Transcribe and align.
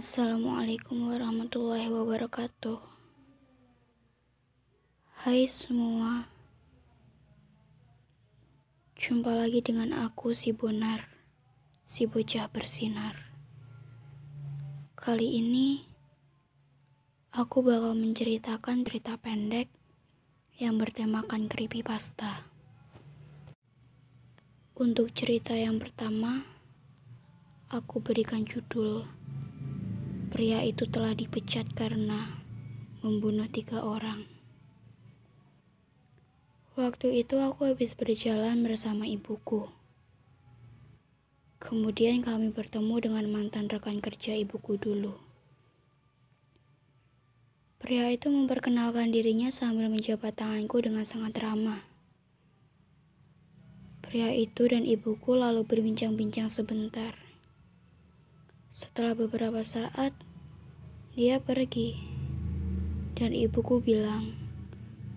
Assalamualaikum 0.00 1.12
warahmatullahi 1.12 1.92
wabarakatuh. 1.92 2.80
Hai 5.28 5.44
semua, 5.44 6.24
jumpa 8.96 9.28
lagi 9.28 9.60
dengan 9.60 9.92
aku, 9.92 10.32
si 10.32 10.56
Bonar, 10.56 11.04
si 11.84 12.08
bocah 12.08 12.48
bersinar. 12.48 13.12
Kali 14.96 15.36
ini, 15.36 15.84
aku 17.36 17.60
bakal 17.60 17.92
menceritakan 17.92 18.88
cerita 18.88 19.20
pendek 19.20 19.68
yang 20.56 20.80
bertemakan 20.80 21.44
creepypasta. 21.44 22.48
Untuk 24.80 25.12
cerita 25.12 25.52
yang 25.52 25.76
pertama, 25.76 26.40
aku 27.68 28.00
berikan 28.00 28.48
judul 28.48 29.19
Pria 30.30 30.62
itu 30.62 30.86
telah 30.86 31.10
dipecat 31.10 31.66
karena 31.74 32.30
membunuh 33.02 33.50
tiga 33.50 33.82
orang. 33.82 34.30
Waktu 36.78 37.26
itu 37.26 37.42
aku 37.42 37.66
habis 37.66 37.98
berjalan 37.98 38.62
bersama 38.62 39.10
ibuku. 39.10 39.66
Kemudian 41.58 42.22
kami 42.22 42.54
bertemu 42.54 43.10
dengan 43.10 43.26
mantan 43.26 43.66
rekan 43.66 43.98
kerja 43.98 44.38
ibuku 44.38 44.78
dulu. 44.78 45.18
Pria 47.82 48.06
itu 48.14 48.30
memperkenalkan 48.30 49.10
dirinya 49.10 49.50
sambil 49.50 49.90
menjabat 49.90 50.38
tanganku 50.38 50.78
dengan 50.78 51.02
sangat 51.02 51.42
ramah. 51.42 51.82
Pria 53.98 54.30
itu 54.30 54.70
dan 54.70 54.86
ibuku 54.86 55.34
lalu 55.34 55.66
berbincang-bincang 55.66 56.46
sebentar. 56.46 57.29
Setelah 58.70 59.18
beberapa 59.18 59.66
saat, 59.66 60.14
dia 61.18 61.42
pergi. 61.42 61.98
Dan 63.18 63.34
ibuku 63.34 63.82
bilang, 63.82 64.30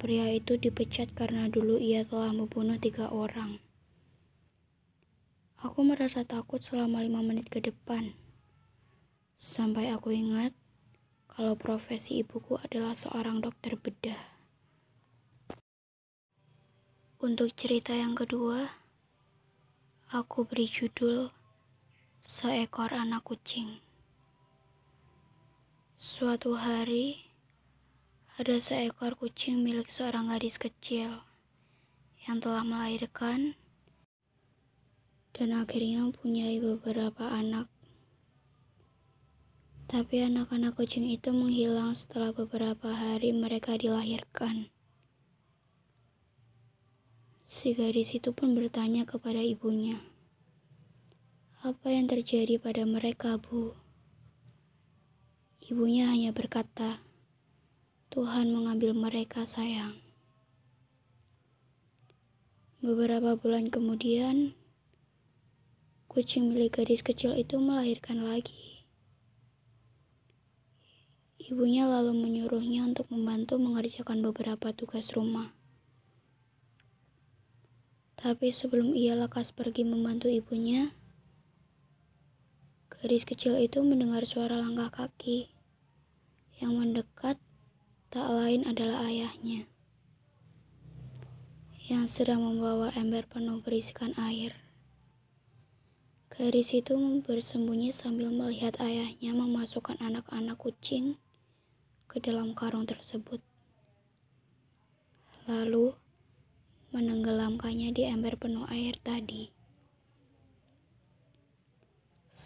pria 0.00 0.32
itu 0.32 0.56
dipecat 0.56 1.12
karena 1.12 1.52
dulu 1.52 1.76
ia 1.76 2.08
telah 2.08 2.32
membunuh 2.32 2.80
tiga 2.80 3.12
orang. 3.12 3.60
Aku 5.60 5.84
merasa 5.84 6.24
takut 6.24 6.64
selama 6.64 7.04
lima 7.04 7.20
menit 7.20 7.52
ke 7.52 7.60
depan. 7.60 8.16
Sampai 9.36 9.92
aku 9.92 10.16
ingat 10.16 10.56
kalau 11.28 11.52
profesi 11.52 12.24
ibuku 12.24 12.56
adalah 12.64 12.96
seorang 12.96 13.44
dokter 13.44 13.76
bedah. 13.76 14.24
Untuk 17.20 17.52
cerita 17.52 17.92
yang 17.92 18.16
kedua, 18.16 18.72
aku 20.16 20.48
beri 20.48 20.64
judul 20.64 21.43
Seekor 22.24 22.88
Anak 22.96 23.28
Kucing. 23.28 23.84
Suatu 25.92 26.56
hari, 26.56 27.20
ada 28.40 28.56
seekor 28.64 29.12
kucing 29.20 29.60
milik 29.60 29.92
seorang 29.92 30.32
gadis 30.32 30.56
kecil 30.56 31.20
yang 32.24 32.40
telah 32.40 32.64
melahirkan 32.64 33.60
dan 35.36 35.52
akhirnya 35.52 36.00
mempunyai 36.00 36.64
beberapa 36.64 37.28
anak. 37.28 37.68
Tapi 39.84 40.24
anak-anak 40.24 40.80
kucing 40.80 41.04
itu 41.04 41.28
menghilang 41.28 41.92
setelah 41.92 42.32
beberapa 42.32 42.88
hari 42.88 43.36
mereka 43.36 43.76
dilahirkan. 43.76 44.72
Si 47.44 47.76
gadis 47.76 48.16
itu 48.16 48.32
pun 48.32 48.56
bertanya 48.56 49.04
kepada 49.04 49.44
ibunya, 49.44 50.00
"Apa 51.64 51.88
yang 51.88 52.04
terjadi 52.04 52.60
pada 52.60 52.84
mereka, 52.84 53.40
Bu?" 53.40 53.72
Ibunya 55.64 56.12
hanya 56.12 56.36
berkata, 56.36 57.00
"Tuhan 58.12 58.52
mengambil 58.52 58.92
mereka, 58.92 59.48
sayang." 59.48 59.96
Beberapa 62.84 63.40
bulan 63.40 63.72
kemudian, 63.72 64.52
kucing 66.04 66.52
milik 66.52 66.84
gadis 66.84 67.00
kecil 67.00 67.32
itu 67.32 67.56
melahirkan 67.56 68.20
lagi. 68.20 68.84
Ibunya 71.40 71.88
lalu 71.88 72.12
menyuruhnya 72.12 72.84
untuk 72.84 73.08
membantu 73.08 73.56
mengerjakan 73.56 74.20
beberapa 74.20 74.76
tugas 74.76 75.16
rumah. 75.16 75.56
Tapi 78.20 78.52
sebelum 78.52 78.92
ia 78.92 79.16
lekas 79.16 79.56
pergi 79.56 79.88
membantu 79.88 80.28
ibunya, 80.28 80.92
gadis 83.04 83.28
kecil 83.28 83.60
itu 83.60 83.84
mendengar 83.84 84.24
suara 84.24 84.56
langkah 84.56 84.88
kaki 84.88 85.52
yang 86.56 86.72
mendekat 86.80 87.36
tak 88.08 88.24
lain 88.32 88.64
adalah 88.64 89.04
ayahnya 89.04 89.68
yang 91.84 92.08
sedang 92.08 92.40
membawa 92.40 92.88
ember 92.96 93.28
penuh 93.28 93.60
berisikan 93.60 94.16
air. 94.16 94.56
Gadis 96.32 96.72
itu 96.72 96.96
bersembunyi 97.20 97.92
sambil 97.92 98.32
melihat 98.32 98.80
ayahnya 98.80 99.36
memasukkan 99.36 100.00
anak-anak 100.00 100.56
kucing 100.56 101.20
ke 102.08 102.24
dalam 102.24 102.56
karung 102.56 102.88
tersebut. 102.88 103.44
Lalu, 105.44 105.92
menenggelamkannya 106.88 107.92
di 107.92 108.08
ember 108.08 108.40
penuh 108.40 108.64
air 108.72 108.96
tadi. 108.96 109.53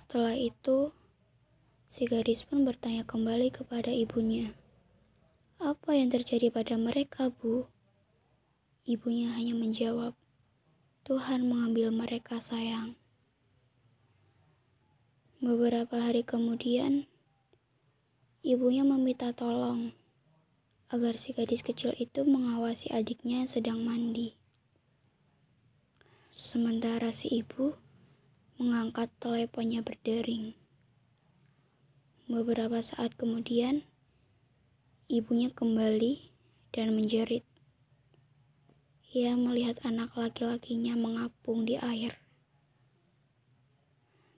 Setelah 0.08 0.40
itu, 0.40 0.88
si 1.84 2.08
gadis 2.08 2.40
pun 2.48 2.64
bertanya 2.64 3.04
kembali 3.04 3.52
kepada 3.52 3.92
ibunya, 3.92 4.56
"Apa 5.60 6.00
yang 6.00 6.08
terjadi 6.08 6.48
pada 6.48 6.80
mereka, 6.80 7.28
Bu?" 7.28 7.68
Ibunya 8.88 9.36
hanya 9.36 9.52
menjawab, 9.52 10.16
"Tuhan 11.04 11.44
mengambil 11.44 11.92
mereka, 11.92 12.40
sayang." 12.40 12.96
Beberapa 15.44 16.00
hari 16.00 16.24
kemudian, 16.24 17.04
ibunya 18.40 18.88
meminta 18.88 19.36
tolong 19.36 19.92
agar 20.88 21.20
si 21.20 21.36
gadis 21.36 21.60
kecil 21.60 21.92
itu 22.00 22.24
mengawasi 22.24 22.88
adiknya 22.96 23.44
yang 23.44 23.50
sedang 23.60 23.84
mandi. 23.84 24.40
Sementara 26.32 27.12
si 27.12 27.28
ibu 27.28 27.76
mengangkat 28.58 29.06
teleponnya 29.22 29.86
berdering. 29.86 30.58
Beberapa 32.26 32.82
saat 32.82 33.14
kemudian, 33.14 33.86
ibunya 35.06 35.46
kembali 35.54 36.34
dan 36.74 36.90
menjerit. 36.98 37.46
Ia 39.14 39.38
melihat 39.38 39.78
anak 39.86 40.18
laki-lakinya 40.18 40.98
mengapung 40.98 41.70
di 41.70 41.78
air. 41.78 42.18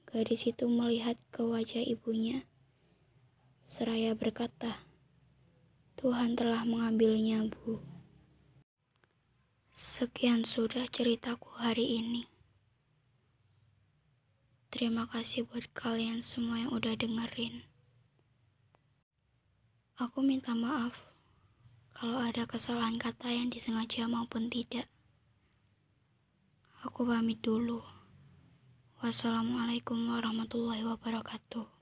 Gadis 0.05 0.45
itu 0.53 0.69
melihat 0.69 1.17
ke 1.33 1.41
wajah 1.41 1.81
ibunya, 1.81 2.45
seraya 3.65 4.13
berkata, 4.13 4.85
Tuhan 5.97 6.37
telah 6.37 6.69
mengambilnya, 6.69 7.49
Bu. 7.49 7.81
Sekian 9.73 10.45
sudah 10.45 10.85
ceritaku 10.93 11.57
hari 11.57 12.05
ini. 12.05 12.40
Terima 14.81 15.05
kasih 15.05 15.45
buat 15.45 15.69
kalian 15.77 16.25
semua 16.25 16.57
yang 16.57 16.73
udah 16.73 16.97
dengerin. 16.97 17.69
Aku 20.01 20.25
minta 20.25 20.57
maaf 20.57 21.05
kalau 21.93 22.17
ada 22.17 22.49
kesalahan 22.49 22.97
kata 22.97 23.29
yang 23.29 23.53
disengaja 23.53 24.09
maupun 24.09 24.49
tidak. 24.49 24.89
Aku 26.81 27.05
pamit 27.05 27.45
dulu. 27.45 27.85
Wassalamualaikum 29.05 30.01
warahmatullahi 30.17 30.81
wabarakatuh. 30.89 31.80